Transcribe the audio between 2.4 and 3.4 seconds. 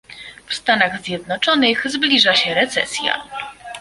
recesja